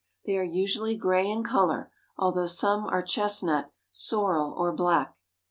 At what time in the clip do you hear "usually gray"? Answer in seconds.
0.43-1.29